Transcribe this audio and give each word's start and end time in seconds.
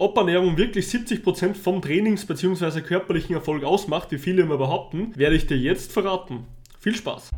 Ob 0.00 0.16
Ernährung 0.16 0.56
wirklich 0.56 0.86
70% 0.86 1.56
vom 1.56 1.82
Trainings- 1.82 2.24
bzw. 2.24 2.82
körperlichen 2.82 3.34
Erfolg 3.34 3.64
ausmacht, 3.64 4.12
wie 4.12 4.18
viele 4.18 4.42
immer 4.42 4.56
behaupten, 4.56 5.12
werde 5.16 5.34
ich 5.34 5.48
dir 5.48 5.58
jetzt 5.58 5.92
verraten. 5.92 6.46
Viel 6.78 6.94
Spaß! 6.94 7.30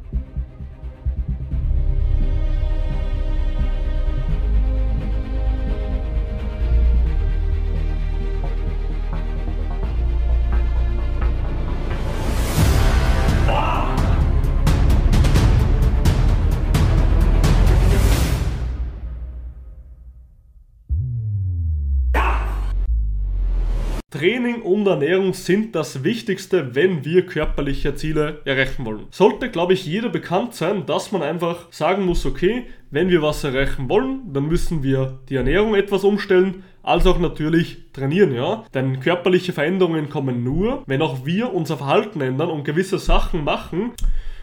Training 24.20 24.60
und 24.60 24.86
Ernährung 24.86 25.32
sind 25.32 25.74
das 25.74 26.04
Wichtigste, 26.04 26.74
wenn 26.74 27.06
wir 27.06 27.24
körperliche 27.24 27.94
Ziele 27.94 28.42
erreichen 28.44 28.84
wollen. 28.84 29.06
Sollte, 29.10 29.48
glaube 29.48 29.72
ich, 29.72 29.86
jeder 29.86 30.10
bekannt 30.10 30.54
sein, 30.54 30.84
dass 30.84 31.10
man 31.10 31.22
einfach 31.22 31.68
sagen 31.72 32.04
muss, 32.04 32.26
okay, 32.26 32.66
wenn 32.90 33.08
wir 33.08 33.22
was 33.22 33.42
erreichen 33.44 33.88
wollen, 33.88 34.30
dann 34.30 34.46
müssen 34.46 34.82
wir 34.82 35.20
die 35.30 35.36
Ernährung 35.36 35.74
etwas 35.74 36.04
umstellen, 36.04 36.64
als 36.82 37.06
auch 37.06 37.18
natürlich 37.18 37.78
trainieren, 37.94 38.34
ja. 38.34 38.64
Denn 38.74 39.00
körperliche 39.00 39.54
Veränderungen 39.54 40.10
kommen 40.10 40.44
nur, 40.44 40.82
wenn 40.86 41.00
auch 41.00 41.24
wir 41.24 41.54
unser 41.54 41.78
Verhalten 41.78 42.20
ändern 42.20 42.50
und 42.50 42.64
gewisse 42.64 42.98
Sachen 42.98 43.42
machen, 43.42 43.92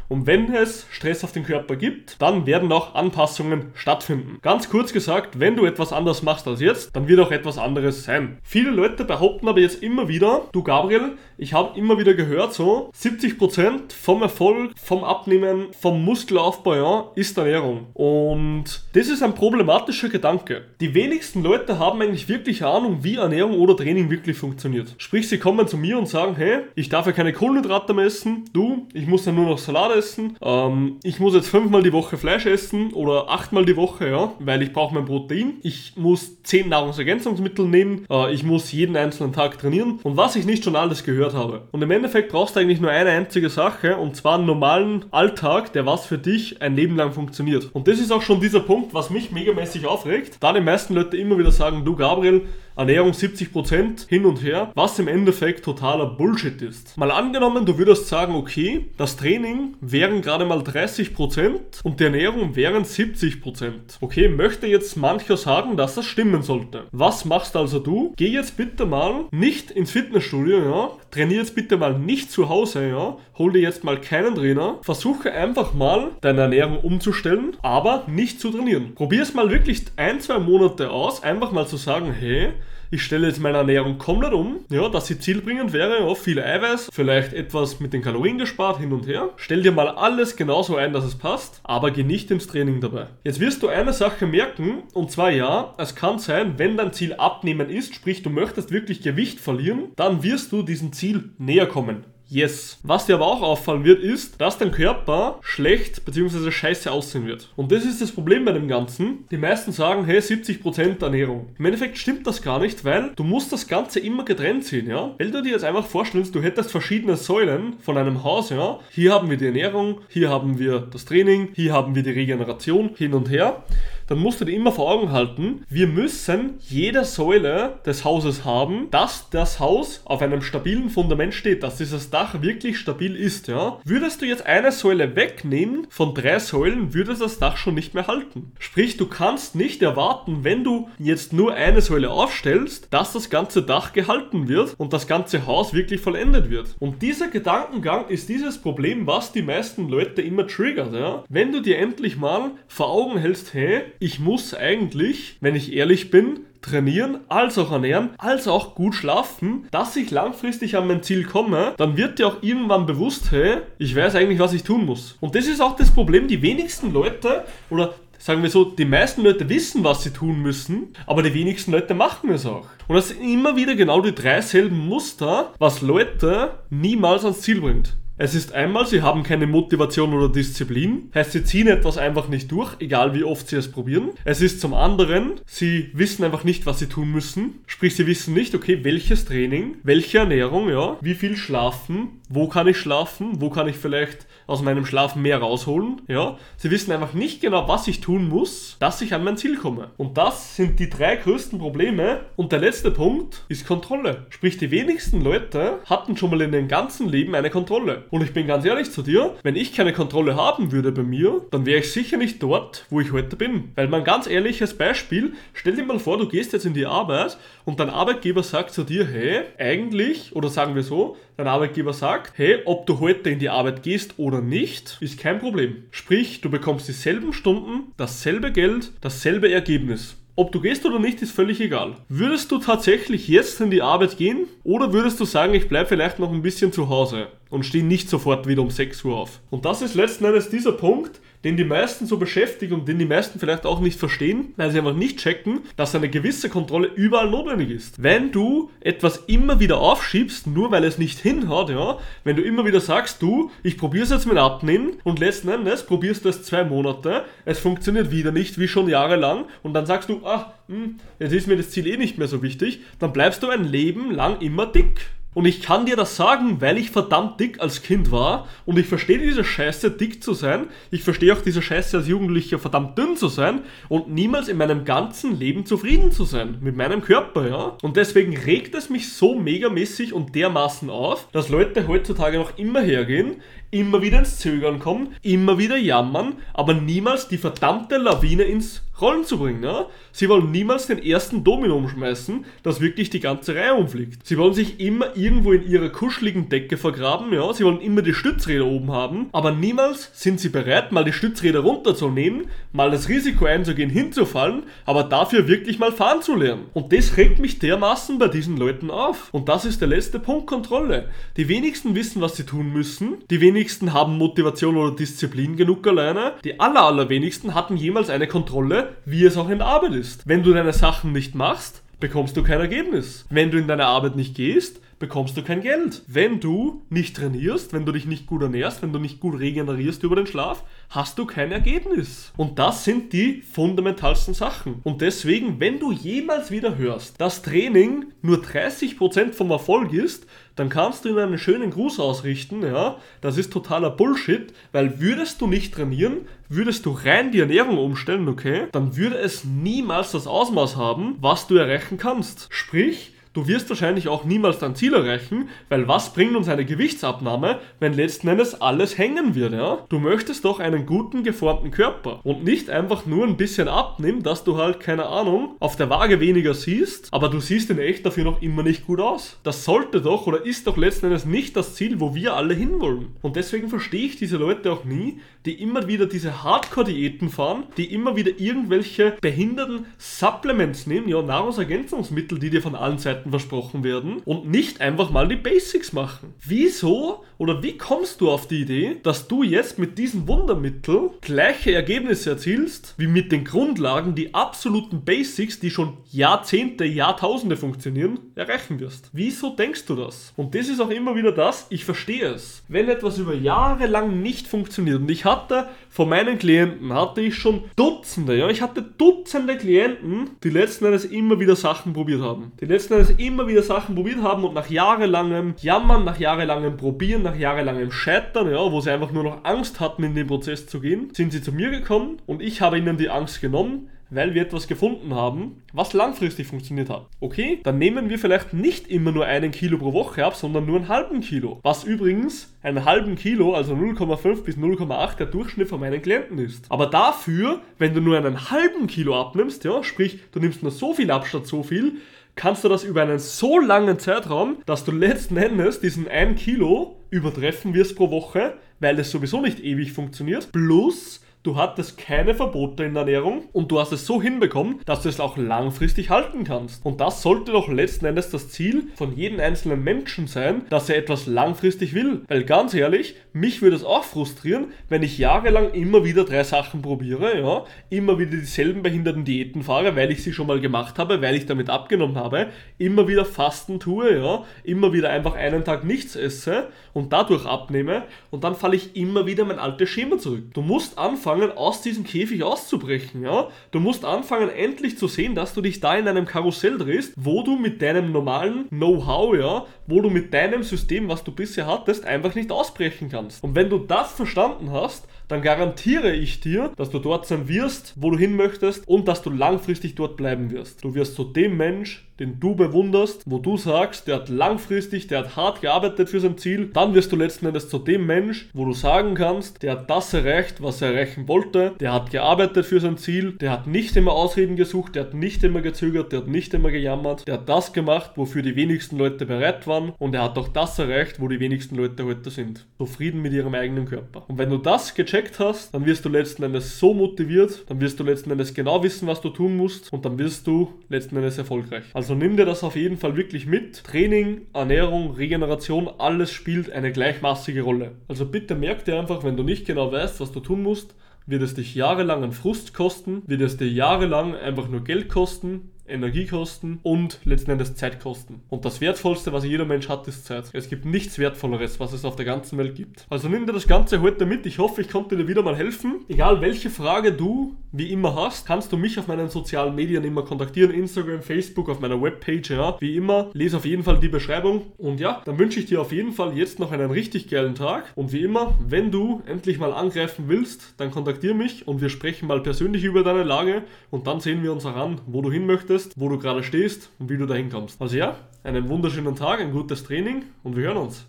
und 0.09 0.25
wenn 0.25 0.53
es 0.53 0.87
Stress 0.89 1.23
auf 1.23 1.33
den 1.33 1.43
Körper 1.43 1.75
gibt, 1.75 2.21
dann 2.21 2.45
werden 2.45 2.71
auch 2.71 2.95
Anpassungen 2.95 3.71
stattfinden. 3.75 4.39
Ganz 4.41 4.69
kurz 4.69 4.93
gesagt, 4.93 5.39
wenn 5.39 5.55
du 5.55 5.65
etwas 5.65 5.91
anders 5.91 6.23
machst 6.23 6.47
als 6.47 6.61
jetzt, 6.61 6.95
dann 6.95 7.07
wird 7.07 7.19
auch 7.19 7.31
etwas 7.31 7.57
anderes 7.57 8.05
sein. 8.05 8.37
Viele 8.43 8.71
Leute 8.71 9.03
behaupten 9.03 9.47
aber 9.47 9.59
jetzt 9.59 9.83
immer 9.83 10.07
wieder, 10.07 10.43
du 10.51 10.63
Gabriel, 10.63 11.17
ich 11.37 11.53
habe 11.53 11.77
immer 11.77 11.99
wieder 11.99 12.13
gehört, 12.13 12.53
so 12.53 12.89
70% 12.97 13.93
vom 13.93 14.21
Erfolg, 14.21 14.71
vom 14.81 15.03
Abnehmen, 15.03 15.67
vom 15.79 16.03
Muskelaufbau 16.03 16.75
ja, 16.75 17.11
ist 17.15 17.37
Ernährung. 17.37 17.87
Und 17.93 18.83
das 18.93 19.09
ist 19.09 19.21
ein 19.21 19.35
problematischer 19.35 20.09
Gedanke. 20.09 20.63
Die 20.79 20.93
wenigsten 20.93 21.43
Leute 21.43 21.79
haben 21.79 22.01
eigentlich 22.01 22.29
wirklich 22.29 22.63
Ahnung, 22.63 22.99
wie 23.01 23.15
Ernährung 23.15 23.59
oder 23.59 23.75
Training 23.75 24.09
wirklich 24.09 24.37
funktioniert. 24.37 24.95
Sprich, 24.97 25.27
sie 25.27 25.37
kommen 25.37 25.67
zu 25.67 25.77
mir 25.77 25.97
und 25.97 26.07
sagen, 26.07 26.35
hey, 26.35 26.61
ich 26.75 26.89
darf 26.89 27.05
ja 27.05 27.11
keine 27.11 27.33
Kohlenhydrate 27.33 27.93
mehr 27.93 28.05
essen, 28.05 28.45
du, 28.53 28.87
ich 28.93 29.05
muss 29.05 29.25
ja 29.25 29.31
nur 29.31 29.45
noch 29.45 29.57
Salat 29.57 29.96
essen, 29.97 30.37
ähm, 30.41 30.97
ich 31.03 31.19
muss 31.19 31.33
jetzt 31.33 31.49
fünfmal 31.49 31.83
die 31.83 31.93
Woche 31.93 32.17
Fleisch 32.17 32.45
essen 32.45 32.93
oder 32.93 33.29
achtmal 33.29 33.65
die 33.65 33.75
Woche, 33.75 34.07
ja, 34.09 34.31
weil 34.39 34.61
ich 34.61 34.73
brauche 34.73 34.93
mein 34.93 35.05
Protein, 35.05 35.55
ich 35.63 35.93
muss 35.95 36.41
zehn 36.43 36.69
Nahrungsergänzungsmittel 36.69 37.65
nehmen, 37.65 38.05
äh, 38.09 38.33
ich 38.33 38.43
muss 38.43 38.71
jeden 38.71 38.95
einzelnen 38.95 39.33
Tag 39.33 39.57
trainieren. 39.57 39.99
Und 40.03 40.17
was 40.17 40.35
ich 40.35 40.45
nicht 40.45 40.63
schon 40.63 40.75
alles 40.75 41.03
gehört 41.03 41.33
habe. 41.33 41.67
Und 41.71 41.81
im 41.81 41.91
Endeffekt 41.91 42.31
brauchst 42.31 42.55
du 42.55 42.59
eigentlich 42.59 42.79
nur 42.79 42.91
eine 42.91 43.09
einzige 43.09 43.49
Sache 43.49 43.97
und 43.97 44.15
zwar 44.15 44.35
einen 44.35 44.45
normalen 44.45 45.05
Alltag, 45.11 45.73
der 45.73 45.85
was 45.85 46.05
für 46.05 46.17
dich 46.17 46.61
ein 46.61 46.75
Leben 46.75 46.95
lang 46.95 47.11
funktioniert. 47.11 47.69
Und 47.73 47.87
das 47.87 47.99
ist 47.99 48.11
auch 48.11 48.21
schon 48.21 48.39
dieser 48.39 48.61
Punkt, 48.61 48.93
was 48.93 49.09
mich 49.09 49.31
megamäßig 49.31 49.85
aufregt, 49.85 50.37
da 50.39 50.53
die 50.53 50.61
meisten 50.61 50.93
Leute 50.93 51.17
immer 51.17 51.37
wieder 51.37 51.51
sagen, 51.51 51.83
du 51.83 51.95
Gabriel, 51.95 52.43
Ernährung 52.77 53.11
70% 53.11 54.07
hin 54.07 54.25
und 54.25 54.43
her, 54.43 54.71
was 54.75 54.99
im 54.99 55.07
Endeffekt 55.07 55.65
totaler 55.65 56.05
Bullshit 56.05 56.61
ist. 56.61 56.95
Mal 56.95 57.09
angenommen, 57.09 57.65
du 57.65 57.79
würdest 57.79 58.07
sagen, 58.07 58.35
okay, 58.35 58.85
das 58.97 59.17
Training 59.17 59.73
wären 59.81 60.21
gerade 60.21 60.45
mal 60.45 60.59
30% 60.59 61.81
und 61.83 61.99
die 61.99 62.03
Ernährung 62.03 62.55
wären 62.55 62.83
70%. 62.83 63.71
Okay, 63.99 64.29
möchte 64.29 64.67
jetzt 64.67 64.95
mancher 64.95 65.37
sagen, 65.37 65.75
dass 65.75 65.95
das 65.95 66.05
stimmen 66.05 66.43
sollte. 66.43 66.85
Was 66.91 67.25
machst 67.25 67.55
also 67.55 67.79
du? 67.79 68.13
Geh 68.15 68.29
jetzt 68.29 68.57
bitte 68.57 68.85
mal 68.85 69.25
nicht 69.31 69.71
ins 69.71 69.89
Fitnessstudio, 69.89 70.59
ja, 70.59 70.91
trainier 71.09 71.37
jetzt 71.37 71.55
bitte 71.55 71.77
mal 71.77 71.97
nicht 71.97 72.31
zu 72.31 72.47
Hause, 72.47 72.87
ja, 72.87 73.17
hol 73.39 73.53
dir 73.53 73.61
jetzt 73.61 73.83
mal 73.83 73.99
keinen 73.99 74.35
Trainer, 74.35 74.77
versuche 74.83 75.31
einfach 75.31 75.73
mal 75.73 76.11
deine 76.21 76.41
Ernährung 76.41 76.79
umzustellen, 76.79 77.57
aber 77.63 78.03
nicht 78.07 78.39
zu 78.39 78.51
trainieren. 78.51 78.93
Probier 78.93 79.23
es 79.23 79.33
mal 79.33 79.49
wirklich 79.49 79.85
ein, 79.95 80.19
zwei 80.19 80.37
Monate 80.37 80.91
aus, 80.91 81.23
einfach 81.23 81.51
mal 81.51 81.67
zu 81.67 81.77
sagen, 81.77 82.13
hey, 82.13 82.53
ich 82.89 83.03
stelle 83.03 83.27
jetzt 83.27 83.39
meine 83.39 83.57
Ernährung 83.57 83.97
komplett 83.97 84.33
um, 84.33 84.59
ja, 84.69 84.87
dass 84.89 85.07
sie 85.07 85.19
zielbringend 85.19 85.73
wäre, 85.73 85.99
ja, 85.99 86.15
viel 86.15 86.41
Eiweiß, 86.41 86.89
vielleicht 86.91 87.33
etwas 87.33 87.79
mit 87.79 87.93
den 87.93 88.01
Kalorien 88.01 88.37
gespart, 88.37 88.79
hin 88.79 88.93
und 88.93 89.07
her. 89.07 89.29
Stell 89.35 89.61
dir 89.61 89.71
mal 89.71 89.89
alles 89.89 90.35
genauso 90.35 90.77
ein, 90.77 90.93
dass 90.93 91.03
es 91.03 91.15
passt, 91.15 91.59
aber 91.63 91.91
geh 91.91 92.03
nicht 92.03 92.31
ins 92.31 92.47
Training 92.47 92.81
dabei. 92.81 93.07
Jetzt 93.23 93.39
wirst 93.39 93.63
du 93.63 93.67
eine 93.67 93.93
Sache 93.93 94.25
merken, 94.25 94.83
und 94.93 95.11
zwar 95.11 95.31
ja, 95.31 95.73
es 95.77 95.95
kann 95.95 96.19
sein, 96.19 96.53
wenn 96.57 96.77
dein 96.77 96.93
Ziel 96.93 97.13
abnehmen 97.13 97.69
ist, 97.69 97.95
sprich 97.95 98.23
du 98.23 98.29
möchtest 98.29 98.71
wirklich 98.71 99.01
Gewicht 99.01 99.39
verlieren, 99.39 99.91
dann 99.95 100.23
wirst 100.23 100.51
du 100.51 100.61
diesem 100.61 100.93
Ziel 100.93 101.31
näher 101.37 101.65
kommen. 101.65 102.05
Yes. 102.29 102.77
Was 102.83 103.05
dir 103.05 103.15
aber 103.15 103.27
auch 103.27 103.41
auffallen 103.41 103.85
wird, 103.85 104.03
ist, 104.03 104.41
dass 104.41 104.57
dein 104.57 104.71
Körper 104.71 105.39
schlecht 105.41 106.03
bzw. 106.03 106.51
scheiße 106.51 106.91
aussehen 106.91 107.25
wird. 107.25 107.49
Und 107.55 107.71
das 107.71 107.85
ist 107.85 108.01
das 108.01 108.11
Problem 108.11 108.43
bei 108.43 108.51
dem 108.51 108.67
Ganzen. 108.67 109.25
Die 109.31 109.37
meisten 109.37 109.71
sagen, 109.71 110.03
hey, 110.03 110.19
70% 110.19 111.01
Ernährung. 111.01 111.47
Im 111.57 111.65
Endeffekt 111.65 111.97
stimmt 111.97 112.27
das 112.27 112.41
gar 112.41 112.59
nicht, 112.59 112.83
weil 112.83 113.11
du 113.15 113.23
musst 113.23 113.53
das 113.53 113.67
Ganze 113.67 114.01
immer 114.01 114.25
getrennt 114.25 114.65
sehen, 114.65 114.89
ja. 114.89 115.15
Wenn 115.17 115.31
du 115.31 115.41
dir 115.41 115.51
jetzt 115.51 115.63
einfach 115.63 115.85
vorstellst, 115.85 116.35
du 116.35 116.41
hättest 116.41 116.71
verschiedene 116.71 117.15
Säulen 117.15 117.79
von 117.79 117.97
einem 117.97 118.23
Haus, 118.23 118.49
ja. 118.49 118.79
Hier 118.91 119.13
haben 119.13 119.29
wir 119.29 119.37
die 119.37 119.45
Ernährung, 119.45 120.01
hier 120.09 120.29
haben 120.29 120.59
wir 120.59 120.79
das 120.79 121.05
Training, 121.05 121.49
hier 121.53 121.71
haben 121.71 121.95
wir 121.95 122.03
die 122.03 122.11
Regeneration, 122.11 122.91
hin 122.97 123.13
und 123.13 123.29
her 123.29 123.63
dann 124.07 124.19
musst 124.19 124.41
du 124.41 124.45
dir 124.45 124.55
immer 124.55 124.71
vor 124.71 124.91
Augen 124.91 125.11
halten, 125.11 125.63
wir 125.69 125.87
müssen 125.87 126.55
jede 126.59 127.03
Säule 127.05 127.79
des 127.85 128.03
Hauses 128.03 128.45
haben, 128.45 128.87
dass 128.91 129.29
das 129.29 129.59
Haus 129.59 130.01
auf 130.05 130.21
einem 130.21 130.41
stabilen 130.41 130.89
Fundament 130.89 131.33
steht, 131.33 131.63
dass 131.63 131.77
dieses 131.77 132.09
Dach 132.09 132.41
wirklich 132.41 132.79
stabil 132.79 133.15
ist, 133.15 133.47
ja. 133.47 133.79
Würdest 133.83 134.21
du 134.21 134.25
jetzt 134.25 134.45
eine 134.45 134.71
Säule 134.71 135.15
wegnehmen 135.15 135.87
von 135.89 136.13
drei 136.13 136.39
Säulen, 136.39 136.93
würde 136.93 137.15
das 137.15 137.39
Dach 137.39 137.57
schon 137.57 137.75
nicht 137.75 137.93
mehr 137.93 138.07
halten. 138.07 138.51
Sprich, 138.59 138.97
du 138.97 139.07
kannst 139.07 139.55
nicht 139.55 139.81
erwarten, 139.81 140.43
wenn 140.43 140.63
du 140.63 140.89
jetzt 140.97 141.33
nur 141.33 141.53
eine 141.53 141.81
Säule 141.81 142.09
aufstellst, 142.09 142.87
dass 142.91 143.13
das 143.13 143.29
ganze 143.29 143.61
Dach 143.61 143.93
gehalten 143.93 144.47
wird 144.47 144.75
und 144.77 144.93
das 144.93 145.07
ganze 145.07 145.45
Haus 145.45 145.73
wirklich 145.73 146.01
vollendet 146.01 146.49
wird. 146.49 146.75
Und 146.79 147.01
dieser 147.01 147.27
Gedankengang 147.27 148.07
ist 148.07 148.29
dieses 148.29 148.57
Problem, 148.57 149.07
was 149.07 149.31
die 149.31 149.41
meisten 149.41 149.89
Leute 149.89 150.21
immer 150.21 150.47
triggert, 150.47 150.93
ja. 150.93 151.23
Wenn 151.29 151.51
du 151.51 151.61
dir 151.61 151.77
endlich 151.77 152.17
mal 152.17 152.51
vor 152.67 152.89
Augen 152.89 153.17
hältst, 153.17 153.53
hey, 153.53 153.81
ich 153.99 154.19
muss 154.19 154.53
eigentlich, 154.53 155.37
wenn 155.41 155.55
ich 155.55 155.73
ehrlich 155.73 156.11
bin, 156.11 156.41
trainieren, 156.61 157.19
als 157.29 157.57
auch 157.57 157.71
ernähren, 157.71 158.09
als 158.17 158.47
auch 158.47 158.75
gut 158.75 158.95
schlafen, 158.95 159.67
dass 159.71 159.95
ich 159.95 160.11
langfristig 160.11 160.75
an 160.75 160.87
mein 160.87 161.03
Ziel 161.03 161.23
komme, 161.23 161.73
dann 161.77 161.97
wird 161.97 162.19
dir 162.19 162.27
auch 162.27 162.41
irgendwann 162.41 162.85
bewusst, 162.85 163.31
hey, 163.31 163.59
ich 163.77 163.95
weiß 163.95 164.15
eigentlich, 164.15 164.39
was 164.39 164.53
ich 164.53 164.63
tun 164.63 164.85
muss. 164.85 165.17
Und 165.21 165.35
das 165.35 165.47
ist 165.47 165.61
auch 165.61 165.75
das 165.75 165.91
Problem, 165.91 166.27
die 166.27 166.41
wenigsten 166.41 166.91
Leute 166.91 167.45
oder 167.69 167.93
sagen 168.17 168.41
wir 168.41 168.49
so, 168.49 168.65
die 168.65 168.85
meisten 168.85 169.23
Leute 169.23 169.47
wissen, 169.47 169.83
was 169.83 170.03
sie 170.03 170.11
tun 170.11 170.41
müssen, 170.41 170.87
aber 171.05 171.21
die 171.23 171.33
wenigsten 171.33 171.71
Leute 171.71 171.93
machen 171.93 172.31
es 172.31 172.45
auch. 172.45 172.67
Und 172.87 172.95
das 172.95 173.09
sind 173.09 173.21
immer 173.21 173.55
wieder 173.55 173.75
genau 173.75 174.01
die 174.01 174.15
drei 174.15 174.41
selben 174.41 174.87
Muster, 174.87 175.53
was 175.59 175.81
Leute 175.81 176.59
niemals 176.69 177.23
ans 177.23 177.41
Ziel 177.41 177.61
bringt. 177.61 177.95
Es 178.19 178.33
ist 178.33 178.51
einmal, 178.51 178.87
sie 178.87 179.03
haben 179.03 179.21
keine 179.21 179.45
Motivation 179.45 180.11
oder 180.11 180.29
Disziplin, 180.29 181.11
heißt, 181.13 181.33
sie 181.33 181.43
ziehen 181.43 181.67
etwas 181.67 181.99
einfach 181.99 182.29
nicht 182.29 182.51
durch, 182.51 182.75
egal 182.79 183.13
wie 183.13 183.23
oft 183.23 183.47
sie 183.47 183.57
es 183.57 183.71
probieren. 183.71 184.09
Es 184.25 184.41
ist 184.41 184.59
zum 184.59 184.73
anderen, 184.73 185.39
sie 185.45 185.91
wissen 185.93 186.23
einfach 186.23 186.43
nicht, 186.43 186.65
was 186.65 186.79
sie 186.79 186.87
tun 186.87 187.11
müssen, 187.11 187.59
sprich, 187.67 187.95
sie 187.95 188.07
wissen 188.07 188.33
nicht, 188.33 188.55
okay, 188.55 188.83
welches 188.83 189.25
Training, 189.25 189.75
welche 189.83 190.17
Ernährung, 190.17 190.67
ja, 190.67 190.97
wie 190.99 191.13
viel 191.13 191.37
schlafen, 191.37 192.21
wo 192.27 192.47
kann 192.47 192.67
ich 192.67 192.77
schlafen, 192.77 193.39
wo 193.39 193.51
kann 193.51 193.67
ich 193.67 193.75
vielleicht 193.75 194.25
aus 194.47 194.61
meinem 194.61 194.85
Schlafen 194.85 195.21
mehr 195.21 195.37
rausholen, 195.39 196.01
ja. 196.07 196.37
Sie 196.55 196.71
wissen 196.71 196.91
einfach 196.91 197.13
nicht 197.13 197.41
genau, 197.41 197.67
was 197.67 197.87
ich 197.87 198.01
tun 198.01 198.29
muss, 198.29 198.77
dass 198.79 199.01
ich 199.01 199.13
an 199.13 199.23
mein 199.23 199.37
Ziel 199.37 199.57
komme. 199.57 199.91
Und 199.97 200.17
das 200.17 200.55
sind 200.55 200.79
die 200.79 200.89
drei 200.89 201.17
größten 201.17 201.59
Probleme. 201.59 202.21
Und 202.35 202.51
der 202.53 202.59
letzte 202.59 202.89
Punkt 202.89 203.43
ist 203.49 203.67
Kontrolle. 203.67 204.25
Sprich, 204.29 204.57
die 204.57 204.71
wenigsten 204.71 205.21
Leute 205.21 205.79
hatten 205.85 206.15
schon 206.15 206.31
mal 206.31 206.41
in 206.41 206.53
ihrem 206.53 206.67
ganzen 206.67 207.09
Leben 207.09 207.35
eine 207.35 207.49
Kontrolle. 207.49 208.05
Und 208.09 208.23
ich 208.23 208.33
bin 208.33 208.47
ganz 208.47 208.65
ehrlich 208.65 208.91
zu 208.91 209.01
dir, 209.01 209.35
wenn 209.43 209.55
ich 209.55 209.73
keine 209.73 209.93
Kontrolle 209.93 210.35
haben 210.35 210.71
würde 210.71 210.91
bei 210.91 211.03
mir, 211.03 211.45
dann 211.51 211.65
wäre 211.65 211.79
ich 211.79 211.91
sicher 211.91 212.17
nicht 212.17 212.41
dort, 212.41 212.85
wo 212.89 213.01
ich 213.01 213.11
heute 213.11 213.35
bin. 213.35 213.71
Weil 213.75 213.87
mein 213.87 214.03
ganz 214.03 214.27
ehrliches 214.27 214.77
Beispiel, 214.77 215.33
stell 215.53 215.75
dir 215.75 215.83
mal 215.83 215.99
vor, 215.99 216.17
du 216.17 216.27
gehst 216.27 216.53
jetzt 216.53 216.65
in 216.65 216.73
die 216.73 216.85
Arbeit 216.85 217.37
und 217.65 217.79
dein 217.79 217.89
Arbeitgeber 217.89 218.43
sagt 218.43 218.73
zu 218.73 218.83
dir, 218.83 219.05
hey, 219.05 219.41
eigentlich, 219.57 220.35
oder 220.35 220.49
sagen 220.49 220.75
wir 220.75 220.83
so, 220.83 221.17
dein 221.35 221.47
Arbeitgeber 221.47 221.93
sagt, 221.93 222.33
hey, 222.35 222.59
ob 222.65 222.85
du 222.85 222.99
heute 222.99 223.29
in 223.29 223.39
die 223.39 223.49
Arbeit 223.49 223.83
gehst 223.83 224.15
oder 224.17 224.41
nicht, 224.41 224.97
ist 225.01 225.19
kein 225.19 225.39
Problem. 225.39 225.83
Sprich, 225.91 226.41
du 226.41 226.49
bekommst 226.49 226.87
dieselben 226.87 227.33
Stunden, 227.33 227.91
dasselbe 227.97 228.51
Geld, 228.51 228.91
dasselbe 229.01 229.51
Ergebnis. 229.51 230.17
Ob 230.39 230.51
du 230.51 230.61
gehst 230.61 230.85
oder 230.85 230.99
nicht, 230.99 231.23
ist 231.23 231.31
völlig 231.31 231.59
egal. 231.61 231.95
Würdest 232.09 232.51
du 232.51 232.59
tatsächlich 232.59 233.27
jetzt 233.27 233.59
in 233.59 233.71
die 233.71 233.81
Arbeit 233.81 234.17
gehen 234.17 234.45
oder 234.63 234.93
würdest 234.93 235.19
du 235.19 235.25
sagen, 235.25 235.55
ich 235.55 235.67
bleibe 235.67 235.89
vielleicht 235.89 236.19
noch 236.19 236.31
ein 236.31 236.43
bisschen 236.43 236.71
zu 236.71 236.89
Hause 236.89 237.29
und 237.49 237.65
stehe 237.65 237.83
nicht 237.83 238.07
sofort 238.07 238.45
wieder 238.45 238.61
um 238.61 238.69
6 238.69 239.03
Uhr 239.03 239.17
auf? 239.17 239.39
Und 239.49 239.65
das 239.65 239.81
ist 239.81 239.95
letzten 239.95 240.25
Endes 240.25 240.51
dieser 240.51 240.73
Punkt, 240.73 241.21
den 241.43 241.57
die 241.57 241.63
meisten 241.63 242.05
so 242.05 242.17
beschäftigt 242.17 242.71
und 242.71 242.87
den 242.87 242.99
die 242.99 243.05
meisten 243.05 243.39
vielleicht 243.39 243.65
auch 243.65 243.79
nicht 243.79 243.99
verstehen, 243.99 244.53
weil 244.57 244.71
sie 244.71 244.79
einfach 244.79 244.95
nicht 244.95 245.19
checken, 245.19 245.61
dass 245.75 245.95
eine 245.95 246.09
gewisse 246.09 246.49
Kontrolle 246.49 246.87
überall 246.95 247.29
notwendig 247.29 247.69
ist. 247.69 248.01
Wenn 248.01 248.31
du 248.31 248.71
etwas 248.79 249.23
immer 249.27 249.59
wieder 249.59 249.77
aufschiebst, 249.77 250.47
nur 250.47 250.71
weil 250.71 250.83
es 250.83 250.97
nicht 250.97 251.19
hinhaut, 251.19 251.69
ja, 251.69 251.99
wenn 252.23 252.35
du 252.35 252.41
immer 252.41 252.65
wieder 252.65 252.81
sagst, 252.81 253.21
du, 253.21 253.51
ich 253.63 253.77
probiere 253.77 254.03
es 254.03 254.09
jetzt 254.09 254.25
mit 254.25 254.37
Abnehmen 254.37 254.93
und 255.03 255.19
letzten 255.19 255.49
Endes 255.49 255.85
probierst 255.85 256.25
du 256.25 256.29
es 256.29 256.43
zwei 256.43 256.63
Monate, 256.63 257.25
es 257.45 257.59
funktioniert 257.59 258.11
wieder 258.11 258.31
nicht, 258.31 258.59
wie 258.59 258.67
schon 258.67 258.89
jahrelang 258.89 259.45
und 259.63 259.73
dann 259.73 259.85
sagst 259.85 260.09
du, 260.09 260.21
ach, 260.25 260.47
hm, 260.67 260.99
jetzt 261.19 261.33
ist 261.33 261.47
mir 261.47 261.57
das 261.57 261.69
Ziel 261.69 261.87
eh 261.87 261.97
nicht 261.97 262.17
mehr 262.17 262.27
so 262.27 262.41
wichtig, 262.41 262.81
dann 262.99 263.13
bleibst 263.13 263.43
du 263.43 263.49
ein 263.49 263.63
Leben 263.63 264.11
lang 264.11 264.41
immer 264.41 264.65
dick. 264.65 265.07
Und 265.37 265.45
ich 265.45 265.61
kann 265.61 265.85
dir 265.85 265.95
das 265.95 266.15
sagen, 266.15 266.61
weil 266.61 266.79
ich 266.79 266.89
verdammt 266.89 267.39
dick 267.39 267.61
als 267.61 267.83
Kind 267.83 268.11
war 268.11 268.47
und 268.65 268.79
ich 268.79 268.87
verstehe 268.87 269.19
diese 269.19 269.43
Scheiße, 269.43 269.91
dick 269.91 270.23
zu 270.23 270.33
sein. 270.33 270.65
Ich 270.89 271.03
verstehe 271.03 271.31
auch 271.31 271.41
diese 271.41 271.61
Scheiße 271.61 271.97
als 271.97 272.07
Jugendlicher 272.07 272.57
verdammt 272.57 272.97
dünn 272.97 273.15
zu 273.15 273.27
sein 273.27 273.61
und 273.87 274.09
niemals 274.09 274.47
in 274.47 274.57
meinem 274.57 274.83
ganzen 274.83 275.37
Leben 275.37 275.67
zufrieden 275.67 276.11
zu 276.11 276.25
sein 276.25 276.57
mit 276.61 276.75
meinem 276.75 277.03
Körper, 277.03 277.47
ja. 277.47 277.77
Und 277.83 277.97
deswegen 277.97 278.35
regt 278.35 278.73
es 278.73 278.89
mich 278.89 279.13
so 279.13 279.35
megamäßig 279.35 280.11
und 280.11 280.33
dermaßen 280.33 280.89
auf, 280.89 281.27
dass 281.33 281.49
Leute 281.49 281.87
heutzutage 281.87 282.39
noch 282.39 282.57
immer 282.57 282.81
hergehen, 282.81 283.35
immer 283.69 284.01
wieder 284.01 284.17
ins 284.17 284.39
Zögern 284.39 284.79
kommen, 284.79 285.13
immer 285.21 285.59
wieder 285.59 285.77
jammern, 285.77 286.37
aber 286.55 286.73
niemals 286.73 287.27
die 287.27 287.37
verdammte 287.37 287.97
Lawine 287.97 288.41
ins 288.41 288.81
Rollen 289.01 289.23
zu 289.23 289.37
bringen. 289.37 289.63
Ja? 289.63 289.87
Sie 290.11 290.29
wollen 290.29 290.51
niemals 290.51 290.87
den 290.87 291.03
ersten 291.03 291.43
Domino 291.43 291.75
umschmeißen, 291.75 292.45
dass 292.63 292.81
wirklich 292.81 293.09
die 293.09 293.19
ganze 293.19 293.55
Reihe 293.55 293.75
umfliegt. 293.75 294.25
Sie 294.25 294.37
wollen 294.37 294.53
sich 294.53 294.79
immer 294.79 295.15
irgendwo 295.15 295.53
in 295.53 295.67
ihrer 295.67 295.89
kuscheligen 295.89 296.49
Decke 296.49 296.77
vergraben, 296.77 297.33
ja? 297.33 297.53
sie 297.53 297.65
wollen 297.65 297.81
immer 297.81 298.01
die 298.01 298.13
Stützräder 298.13 298.65
oben 298.65 298.91
haben, 298.91 299.29
aber 299.31 299.51
niemals 299.51 300.11
sind 300.13 300.39
sie 300.39 300.49
bereit, 300.49 300.91
mal 300.91 301.03
die 301.03 301.13
Stützräder 301.13 301.59
runterzunehmen, 301.59 302.47
mal 302.71 302.91
das 302.91 303.09
Risiko 303.09 303.45
einzugehen, 303.45 303.89
hinzufallen, 303.89 304.63
aber 304.85 305.03
dafür 305.03 305.47
wirklich 305.47 305.79
mal 305.79 305.91
fahren 305.91 306.21
zu 306.21 306.35
lernen. 306.35 306.65
Und 306.73 306.93
das 306.93 307.17
regt 307.17 307.39
mich 307.39 307.59
dermaßen 307.59 308.17
bei 308.17 308.27
diesen 308.27 308.57
Leuten 308.57 308.89
auf. 308.89 309.29
Und 309.31 309.49
das 309.49 309.65
ist 309.65 309.81
der 309.81 309.87
letzte 309.87 310.19
Punkt 310.19 310.47
Kontrolle. 310.47 311.09
Die 311.35 311.49
wenigsten 311.49 311.95
wissen, 311.95 312.21
was 312.21 312.35
sie 312.35 312.45
tun 312.45 312.71
müssen, 312.73 313.17
die 313.29 313.41
wenigsten 313.41 313.93
haben 313.93 314.17
Motivation 314.17 314.77
oder 314.77 314.95
Disziplin 314.95 315.55
genug 315.55 315.85
alleine, 315.87 316.33
die 316.43 316.59
aller, 316.59 316.83
allerwenigsten 316.83 317.53
hatten 317.53 317.77
jemals 317.77 318.09
eine 318.09 318.27
Kontrolle 318.27 318.86
wie 319.05 319.25
es 319.25 319.37
auch 319.37 319.49
in 319.49 319.59
der 319.59 319.67
Arbeit 319.67 319.93
ist. 319.93 320.27
Wenn 320.27 320.43
du 320.43 320.53
deine 320.53 320.73
Sachen 320.73 321.11
nicht 321.11 321.35
machst, 321.35 321.81
bekommst 321.99 322.37
du 322.37 322.43
kein 322.43 322.59
Ergebnis. 322.59 323.25
Wenn 323.29 323.51
du 323.51 323.57
in 323.57 323.67
deine 323.67 323.85
Arbeit 323.85 324.15
nicht 324.15 324.35
gehst, 324.35 324.79
bekommst 324.99 325.37
du 325.37 325.43
kein 325.43 325.61
Geld. 325.61 326.01
Wenn 326.07 326.39
du 326.39 326.81
nicht 326.89 327.15
trainierst, 327.15 327.73
wenn 327.73 327.85
du 327.85 327.91
dich 327.91 328.05
nicht 328.05 328.25
gut 328.25 328.41
ernährst, 328.41 328.81
wenn 328.81 328.93
du 328.93 328.99
nicht 328.99 329.19
gut 329.19 329.39
regenerierst 329.39 330.03
über 330.03 330.15
den 330.15 330.27
Schlaf, 330.27 330.63
hast 330.89 331.19
du 331.19 331.25
kein 331.25 331.51
Ergebnis. 331.51 332.31
Und 332.37 332.59
das 332.59 332.83
sind 332.83 333.13
die 333.13 333.41
fundamentalsten 333.41 334.33
Sachen. 334.33 334.81
Und 334.83 335.01
deswegen, 335.01 335.59
wenn 335.59 335.79
du 335.79 335.91
jemals 335.91 336.51
wieder 336.51 336.77
hörst, 336.77 337.19
dass 337.21 337.41
Training 337.41 338.05
nur 338.21 338.37
30% 338.37 339.33
vom 339.33 339.51
Erfolg 339.51 339.93
ist, 339.93 340.25
dann 340.55 340.69
kannst 340.69 341.05
du 341.05 341.09
ihm 341.09 341.17
einen 341.17 341.37
schönen 341.37 341.69
Gruß 341.69 341.99
ausrichten, 341.99 342.63
ja. 342.63 342.97
Das 343.21 343.37
ist 343.37 343.53
totaler 343.53 343.91
Bullshit, 343.91 344.53
weil 344.71 344.99
würdest 344.99 345.39
du 345.39 345.47
nicht 345.47 345.73
trainieren, 345.73 346.21
würdest 346.49 346.85
du 346.85 346.91
rein 346.91 347.31
die 347.31 347.39
Ernährung 347.39 347.77
umstellen, 347.77 348.27
okay, 348.27 348.67
dann 348.71 348.97
würde 348.97 349.17
es 349.17 349.43
niemals 349.43 350.11
das 350.11 350.25
Ausmaß 350.25 350.75
haben, 350.75 351.17
was 351.21 351.45
du 351.45 351.55
erreichen 351.55 351.97
kannst. 351.97 352.47
Sprich, 352.49 353.13
Du 353.37 353.47
wirst 353.47 353.69
wahrscheinlich 353.69 354.07
auch 354.07 354.23
niemals 354.23 354.57
dein 354.57 354.73
Ziel 354.73 354.95
erreichen, 354.95 355.49
weil 355.69 355.87
was 355.87 356.11
bringt 356.11 356.35
uns 356.35 356.49
eine 356.49 356.65
Gewichtsabnahme, 356.65 357.59
wenn 357.79 357.93
letzten 357.93 358.29
Endes 358.29 358.59
alles 358.61 358.97
hängen 358.97 359.35
wird, 359.35 359.53
ja? 359.53 359.85
Du 359.89 359.99
möchtest 359.99 360.43
doch 360.43 360.59
einen 360.59 360.87
guten, 360.87 361.21
geformten 361.21 361.69
Körper 361.69 362.19
und 362.23 362.43
nicht 362.43 362.71
einfach 362.71 363.05
nur 363.05 363.27
ein 363.27 363.37
bisschen 363.37 363.67
abnehmen, 363.67 364.23
dass 364.23 364.43
du 364.43 364.57
halt, 364.57 364.79
keine 364.79 365.05
Ahnung, 365.05 365.55
auf 365.59 365.75
der 365.75 365.91
Waage 365.91 366.19
weniger 366.19 366.55
siehst, 366.55 367.09
aber 367.11 367.29
du 367.29 367.39
siehst 367.39 367.69
in 367.69 367.77
echt 367.77 368.07
dafür 368.07 368.23
noch 368.23 368.41
immer 368.41 368.63
nicht 368.63 368.87
gut 368.87 368.99
aus. 368.99 369.37
Das 369.43 369.63
sollte 369.63 370.01
doch 370.01 370.25
oder 370.25 370.43
ist 370.43 370.65
doch 370.65 370.75
letzten 370.75 371.05
Endes 371.05 371.25
nicht 371.25 371.55
das 371.55 371.75
Ziel, 371.75 371.99
wo 371.99 372.15
wir 372.15 372.33
alle 372.33 372.55
hinwollen. 372.55 373.09
Und 373.21 373.35
deswegen 373.35 373.69
verstehe 373.69 374.07
ich 374.07 374.15
diese 374.15 374.37
Leute 374.37 374.71
auch 374.71 374.83
nie, 374.83 375.19
die 375.45 375.61
immer 375.61 375.87
wieder 375.87 376.07
diese 376.07 376.43
Hardcore-Diäten 376.43 377.29
fahren, 377.29 377.65
die 377.77 377.93
immer 377.93 378.15
wieder 378.15 378.31
irgendwelche 378.39 379.15
behinderten 379.21 379.85
Supplements 379.99 380.87
nehmen, 380.87 381.07
ja, 381.07 381.21
Nahrungsergänzungsmittel, 381.21 382.39
die 382.39 382.49
dir 382.49 382.63
von 382.63 382.73
allen 382.73 382.97
Seiten 382.97 383.26
Möglichkeiten 383.27 383.29
versprochen 383.29 383.83
werden 383.83 384.21
und 384.25 384.49
nicht 384.49 384.81
einfach 384.81 385.11
mal 385.11 385.27
die 385.27 385.35
Basics 385.35 385.93
machen. 385.93 386.33
Wieso 386.45 387.23
oder 387.37 387.61
wie 387.61 387.77
kommst 387.77 388.21
du 388.21 388.29
auf 388.31 388.47
die 388.47 388.61
Idee, 388.61 388.97
dass 389.03 389.27
du 389.27 389.43
jetzt 389.43 389.77
mit 389.77 389.97
diesem 389.97 390.27
Wundermittel 390.27 391.11
gleiche 391.21 391.73
Ergebnisse 391.73 392.31
erzielst 392.31 392.95
wie 392.97 393.07
mit 393.07 393.31
den 393.31 393.43
Grundlagen, 393.43 394.15
die 394.15 394.33
absoluten 394.33 395.03
Basics, 395.03 395.59
die 395.59 395.69
schon 395.69 395.97
Jahrzehnte, 396.11 396.85
Jahrtausende 396.85 397.57
funktionieren, 397.57 398.19
erreichen 398.35 398.79
wirst? 398.79 399.09
Wieso 399.13 399.55
denkst 399.55 399.85
du 399.85 399.95
das? 399.95 400.33
Und 400.35 400.55
das 400.55 400.67
ist 400.67 400.79
auch 400.79 400.89
immer 400.89 401.15
wieder 401.15 401.31
das, 401.31 401.67
ich 401.69 401.85
verstehe 401.85 402.29
es. 402.29 402.63
Wenn 402.67 402.89
etwas 402.89 403.17
über 403.17 403.35
Jahre 403.35 403.87
lang 403.87 404.21
nicht 404.21 404.47
funktioniert 404.47 405.01
und 405.01 405.11
ich 405.11 405.25
hatte 405.25 405.67
von 405.89 406.09
meinen 406.09 406.37
Klienten 406.37 406.93
hatte 406.93 407.21
ich 407.21 407.35
schon 407.35 407.63
Dutzende, 407.75 408.37
ja, 408.37 408.49
ich 408.49 408.61
hatte 408.61 408.81
Dutzende 408.81 409.57
Klienten, 409.57 410.31
die 410.43 410.49
letzten 410.49 410.85
Endes 410.85 411.05
immer 411.05 411.39
wieder 411.39 411.55
Sachen 411.55 411.93
probiert 411.93 412.21
haben. 412.21 412.51
Die 412.59 412.65
letzten 412.65 412.93
Endes 412.93 413.06
immer 413.11 413.47
wieder 413.47 413.63
Sachen 413.63 413.95
probiert 413.95 414.21
haben 414.21 414.43
und 414.43 414.53
nach 414.53 414.69
jahrelangem 414.69 415.55
Jammern, 415.59 416.03
nach 416.03 416.19
jahrelangem 416.19 416.77
Probieren, 416.77 417.23
nach 417.23 417.35
jahrelangem 417.35 417.91
Scheitern, 417.91 418.49
ja, 418.51 418.71
wo 418.71 418.81
sie 418.81 418.91
einfach 418.91 419.11
nur 419.11 419.23
noch 419.23 419.43
Angst 419.43 419.79
hatten, 419.79 420.03
in 420.03 420.15
den 420.15 420.27
Prozess 420.27 420.67
zu 420.67 420.79
gehen, 420.79 421.09
sind 421.13 421.31
sie 421.31 421.41
zu 421.41 421.51
mir 421.51 421.69
gekommen 421.69 422.17
und 422.25 422.41
ich 422.41 422.61
habe 422.61 422.77
ihnen 422.77 422.97
die 422.97 423.09
Angst 423.09 423.41
genommen, 423.41 423.89
weil 424.09 424.33
wir 424.33 424.43
etwas 424.43 424.67
gefunden 424.67 425.13
haben, 425.13 425.63
was 425.73 425.93
langfristig 425.93 426.47
funktioniert 426.47 426.89
hat. 426.89 427.07
Okay, 427.19 427.59
dann 427.63 427.77
nehmen 427.77 428.09
wir 428.09 428.19
vielleicht 428.19 428.53
nicht 428.53 428.87
immer 428.87 429.11
nur 429.11 429.25
einen 429.25 429.51
Kilo 429.51 429.77
pro 429.77 429.93
Woche 429.93 430.25
ab, 430.25 430.35
sondern 430.35 430.65
nur 430.65 430.77
einen 430.77 430.87
halben 430.87 431.21
Kilo. 431.21 431.59
Was 431.63 431.83
übrigens 431.83 432.55
einen 432.61 432.85
halben 432.85 433.15
Kilo, 433.15 433.53
also 433.53 433.73
0,5 433.73 434.43
bis 434.43 434.57
0,8 434.57 435.17
der 435.17 435.27
Durchschnitt 435.27 435.67
von 435.67 435.79
meinen 435.79 436.01
Klienten 436.01 436.39
ist. 436.39 436.65
Aber 436.69 436.87
dafür, 436.87 437.61
wenn 437.77 437.93
du 437.93 438.01
nur 438.01 438.17
einen 438.17 438.49
halben 438.49 438.87
Kilo 438.87 439.19
abnimmst, 439.19 439.63
ja, 439.63 439.83
sprich, 439.83 440.19
du 440.31 440.39
nimmst 440.39 440.63
nur 440.63 440.71
so 440.71 440.93
viel 440.93 441.11
ab 441.11 441.27
statt 441.27 441.47
so 441.47 441.63
viel, 441.63 441.97
kannst 442.37 442.63
du 442.63 442.69
das 442.69 442.85
über 442.85 443.01
einen 443.01 443.19
so 443.19 443.59
langen 443.59 443.99
Zeitraum, 443.99 444.57
dass 444.65 444.85
du 444.85 444.93
letzten 444.93 445.35
Endes 445.35 445.81
diesen 445.81 446.07
1 446.07 446.39
Kilo 446.39 446.95
übertreffen 447.09 447.73
wirst 447.73 447.97
pro 447.97 448.09
Woche, 448.09 448.53
weil 448.79 448.97
es 448.99 449.11
sowieso 449.11 449.41
nicht 449.41 449.59
ewig 449.59 449.91
funktioniert, 449.91 450.51
plus 450.53 451.21
du 451.47 451.55
hattest 451.55 451.97
keine 451.97 452.35
Verbote 452.35 452.83
in 452.83 452.93
der 452.93 453.03
Ernährung 453.03 453.45
und 453.53 453.71
du 453.71 453.79
hast 453.79 453.93
es 453.93 454.05
so 454.05 454.21
hinbekommen, 454.21 454.81
dass 454.85 455.03
du 455.03 455.07
es 455.07 455.21
auch 455.21 455.37
langfristig 455.37 456.09
halten 456.09 456.43
kannst. 456.43 456.85
Und 456.85 456.99
das 456.99 457.21
sollte 457.21 457.53
doch 457.53 457.69
letzten 457.69 458.05
Endes 458.05 458.29
das 458.31 458.49
Ziel 458.49 458.89
von 458.95 459.15
jedem 459.15 459.39
einzelnen 459.39 459.81
Menschen 459.81 460.27
sein, 460.27 460.63
dass 460.69 460.89
er 460.89 460.97
etwas 460.97 461.25
langfristig 461.25 461.93
will. 461.93 462.23
Weil 462.27 462.43
ganz 462.43 462.73
ehrlich, 462.73 463.15
mich 463.31 463.61
würde 463.61 463.77
es 463.77 463.85
auch 463.85 464.03
frustrieren, 464.03 464.73
wenn 464.89 465.03
ich 465.03 465.17
jahrelang 465.17 465.71
immer 465.71 466.03
wieder 466.03 466.25
drei 466.25 466.43
Sachen 466.43 466.81
probiere, 466.81 467.39
ja, 467.39 467.63
immer 467.89 468.19
wieder 468.19 468.31
dieselben 468.31 468.81
behinderten 468.83 469.23
Diäten 469.23 469.63
fahre, 469.63 469.95
weil 469.95 470.11
ich 470.11 470.23
sie 470.23 470.33
schon 470.33 470.47
mal 470.47 470.59
gemacht 470.59 470.99
habe, 470.99 471.21
weil 471.21 471.35
ich 471.35 471.45
damit 471.45 471.69
abgenommen 471.69 472.17
habe, 472.17 472.47
immer 472.77 473.07
wieder 473.07 473.23
Fasten 473.23 473.79
tue, 473.79 474.17
ja, 474.17 474.43
immer 474.65 474.91
wieder 474.91 475.11
einfach 475.11 475.35
einen 475.35 475.63
Tag 475.63 475.85
nichts 475.85 476.17
esse 476.17 476.67
und 476.93 477.13
dadurch 477.13 477.45
abnehme 477.45 478.03
und 478.31 478.43
dann 478.43 478.55
falle 478.55 478.75
ich 478.75 478.97
immer 478.97 479.25
wieder 479.25 479.45
mein 479.45 479.59
altes 479.59 479.89
Schema 479.89 480.17
zurück. 480.17 480.53
Du 480.53 480.61
musst 480.61 480.97
anfangen, 480.97 481.36
anfangen, 481.37 481.57
aus 481.57 481.81
diesem 481.81 482.03
Käfig 482.03 482.43
auszubrechen, 482.43 483.23
ja. 483.23 483.49
Du 483.71 483.79
musst 483.79 484.05
anfangen, 484.05 484.49
endlich 484.49 484.97
zu 484.97 485.07
sehen, 485.07 485.35
dass 485.35 485.53
du 485.53 485.61
dich 485.61 485.79
da 485.79 485.95
in 485.95 486.07
einem 486.07 486.25
Karussell 486.25 486.77
drehst, 486.77 487.13
wo 487.15 487.43
du 487.43 487.55
mit 487.55 487.81
deinem 487.81 488.11
normalen 488.11 488.67
Know-how, 488.69 489.35
ja, 489.35 489.65
wo 489.85 490.01
du 490.01 490.09
mit 490.09 490.33
deinem 490.33 490.63
System, 490.63 491.07
was 491.07 491.23
du 491.23 491.31
bisher 491.31 491.67
hattest, 491.67 492.05
einfach 492.05 492.35
nicht 492.35 492.51
ausbrechen 492.51 493.09
kannst. 493.09 493.43
Und 493.43 493.55
wenn 493.55 493.69
du 493.69 493.77
das 493.77 494.13
verstanden 494.13 494.71
hast, 494.71 495.07
dann 495.27 495.41
garantiere 495.41 496.13
ich 496.13 496.39
dir, 496.39 496.71
dass 496.77 496.89
du 496.89 496.99
dort 496.99 497.27
sein 497.27 497.47
wirst, 497.47 497.93
wo 497.95 498.11
du 498.11 498.17
hin 498.17 498.35
möchtest 498.35 498.87
und 498.87 499.07
dass 499.07 499.21
du 499.21 499.29
langfristig 499.29 499.95
dort 499.95 500.17
bleiben 500.17 500.51
wirst. 500.51 500.83
Du 500.83 500.95
wirst 500.95 501.15
zu 501.15 501.23
dem 501.23 501.57
Mensch, 501.57 502.07
den 502.19 502.39
du 502.39 502.55
bewunderst, 502.55 503.23
wo 503.25 503.37
du 503.37 503.57
sagst, 503.57 504.07
der 504.07 504.15
hat 504.15 504.29
langfristig, 504.29 505.07
der 505.07 505.19
hat 505.19 505.35
hart 505.35 505.61
gearbeitet 505.61 506.09
für 506.09 506.19
sein 506.19 506.37
Ziel, 506.37 506.71
dann 506.73 506.93
wirst 506.95 507.11
du 507.11 507.15
letzten 507.15 507.45
Endes 507.45 507.69
zu 507.69 507.77
dem 507.77 508.05
Mensch, 508.05 508.49
wo 508.53 508.65
du 508.65 508.73
sagen 508.73 509.13
kannst, 509.13 509.61
der 509.61 509.73
hat 509.73 509.89
das 509.89 510.13
erreicht, 510.13 510.61
was 510.61 510.81
er 510.81 510.93
erreichen 510.93 511.27
wollte, 511.27 511.73
der 511.79 511.93
hat 511.93 512.09
gearbeitet 512.09 512.65
für 512.65 512.79
sein 512.79 512.97
Ziel, 512.97 513.33
der 513.33 513.51
hat 513.51 513.67
nicht 513.67 513.95
immer 513.95 514.13
Ausreden 514.13 514.55
gesucht, 514.55 514.95
der 514.95 515.03
hat 515.03 515.13
nicht 515.13 515.43
immer 515.43 515.61
gezögert, 515.61 516.11
der 516.11 516.21
hat 516.21 516.27
nicht 516.27 516.53
immer 516.53 516.71
gejammert, 516.71 517.27
der 517.27 517.35
hat 517.35 517.49
das 517.49 517.73
gemacht, 517.73 518.11
wofür 518.15 518.41
die 518.41 518.55
wenigsten 518.55 518.97
Leute 518.97 519.25
bereit 519.25 519.67
waren. 519.67 519.93
Und 519.99 520.15
er 520.15 520.23
hat 520.23 520.37
auch 520.37 520.47
das 520.47 520.79
erreicht, 520.79 521.19
wo 521.19 521.27
die 521.27 521.39
wenigsten 521.39 521.75
Leute 521.75 522.05
heute 522.05 522.29
sind. 522.29 522.65
Zufrieden 522.77 523.21
mit 523.21 523.33
ihrem 523.33 523.53
eigenen 523.53 523.85
Körper. 523.85 524.25
Und 524.27 524.37
wenn 524.37 524.49
du 524.49 524.57
das 524.57 524.95
gecheckt 524.95 525.16
hast, 525.39 525.73
dann 525.73 525.85
wirst 525.85 526.05
du 526.05 526.09
letzten 526.09 526.43
Endes 526.43 526.79
so 526.79 526.93
motiviert, 526.93 527.65
dann 527.67 527.81
wirst 527.81 527.99
du 527.99 528.03
letzten 528.03 528.31
Endes 528.31 528.53
genau 528.53 528.83
wissen, 528.83 529.07
was 529.07 529.21
du 529.21 529.29
tun 529.29 529.57
musst 529.57 529.91
und 529.91 530.05
dann 530.05 530.17
wirst 530.17 530.47
du 530.47 530.73
letzten 530.89 531.17
Endes 531.17 531.37
erfolgreich. 531.37 531.83
Also 531.93 532.15
nimm 532.15 532.37
dir 532.37 532.45
das 532.45 532.63
auf 532.63 532.75
jeden 532.75 532.97
Fall 532.97 533.17
wirklich 533.17 533.45
mit. 533.45 533.83
Training, 533.83 534.47
Ernährung, 534.53 535.11
Regeneration, 535.11 535.89
alles 535.97 536.31
spielt 536.31 536.71
eine 536.71 536.91
gleichmaßige 536.91 537.63
Rolle. 537.63 537.95
Also 538.07 538.25
bitte 538.25 538.55
merk 538.55 538.85
dir 538.85 538.99
einfach, 538.99 539.23
wenn 539.23 539.37
du 539.37 539.43
nicht 539.43 539.65
genau 539.65 539.91
weißt, 539.91 540.19
was 540.19 540.31
du 540.31 540.39
tun 540.39 540.63
musst, 540.63 540.95
wird 541.25 541.41
es 541.41 541.53
dich 541.53 541.75
jahrelang 541.75 542.23
an 542.23 542.31
Frust 542.31 542.73
kosten, 542.73 543.21
wird 543.27 543.41
es 543.41 543.57
dir 543.57 543.67
jahrelang 543.69 544.35
einfach 544.35 544.69
nur 544.69 544.83
Geld 544.83 545.09
kosten 545.09 545.71
Energiekosten 545.87 546.79
und 546.83 547.19
letzten 547.23 547.51
Endes 547.51 547.75
Zeitkosten. 547.75 548.41
Und 548.49 548.65
das 548.65 548.81
Wertvollste, 548.81 549.33
was 549.33 549.45
jeder 549.45 549.65
Mensch 549.65 549.89
hat, 549.89 550.07
ist 550.07 550.25
Zeit. 550.25 550.49
Es 550.53 550.69
gibt 550.69 550.85
nichts 550.85 551.17
Wertvolleres, 551.19 551.79
was 551.79 551.93
es 551.93 552.05
auf 552.05 552.15
der 552.15 552.25
ganzen 552.25 552.57
Welt 552.57 552.75
gibt. 552.75 553.05
Also 553.09 553.29
nimm 553.29 553.45
dir 553.45 553.53
das 553.53 553.67
Ganze 553.67 554.01
heute 554.01 554.25
mit. 554.25 554.45
Ich 554.45 554.59
hoffe, 554.59 554.81
ich 554.81 554.89
konnte 554.89 555.15
dir 555.15 555.27
wieder 555.27 555.43
mal 555.43 555.55
helfen. 555.55 556.05
Egal 556.07 556.41
welche 556.41 556.69
Frage 556.69 557.13
du 557.13 557.55
wie 557.71 557.91
immer 557.91 558.15
hast, 558.15 558.45
kannst 558.47 558.71
du 558.71 558.77
mich 558.77 558.97
auf 558.99 559.07
meinen 559.07 559.29
sozialen 559.29 559.75
Medien 559.75 560.03
immer 560.03 560.23
kontaktieren. 560.23 560.71
Instagram, 560.71 561.21
Facebook, 561.21 561.69
auf 561.69 561.79
meiner 561.79 562.01
Webpage, 562.01 562.51
ja. 562.51 562.77
Wie 562.79 562.95
immer, 562.95 563.29
lese 563.33 563.57
auf 563.57 563.65
jeden 563.65 563.83
Fall 563.83 563.99
die 563.99 564.09
Beschreibung. 564.09 564.63
Und 564.77 564.99
ja, 564.99 565.21
dann 565.25 565.39
wünsche 565.39 565.59
ich 565.59 565.67
dir 565.67 565.81
auf 565.81 565.91
jeden 565.91 566.11
Fall 566.11 566.37
jetzt 566.37 566.59
noch 566.59 566.71
einen 566.71 566.91
richtig 566.91 567.29
geilen 567.29 567.55
Tag. 567.55 567.91
Und 567.95 568.11
wie 568.11 568.21
immer, 568.21 568.55
wenn 568.65 568.91
du 568.91 569.21
endlich 569.25 569.59
mal 569.59 569.73
angreifen 569.73 570.25
willst, 570.27 570.73
dann 570.77 570.91
kontaktiere 570.91 571.33
mich 571.33 571.67
und 571.67 571.81
wir 571.81 571.89
sprechen 571.89 572.27
mal 572.27 572.41
persönlich 572.41 572.83
über 572.83 573.03
deine 573.03 573.23
Lage 573.23 573.63
und 573.91 574.07
dann 574.07 574.19
sehen 574.19 574.43
wir 574.43 574.51
uns 574.51 574.65
auch 574.65 574.75
an, 574.75 575.01
wo 575.05 575.21
du 575.21 575.31
hin 575.31 575.45
möchtest 575.45 575.76
möchtest, 575.77 575.99
wo 575.99 576.09
du 576.09 576.17
gerade 576.17 576.43
stehst 576.43 576.89
und 576.97 577.09
wie 577.09 577.17
du 577.17 577.25
dahin 577.27 577.49
kommst. 577.49 577.79
Also 577.81 577.97
ja, 577.97 578.17
einen 578.43 578.67
wunderschönen 578.67 579.15
Tag, 579.15 579.39
ein 579.39 579.51
gutes 579.51 579.83
Training 579.83 580.23
und 580.43 580.55
wir 580.55 580.63
hören 580.63 580.77
uns. 580.77 581.05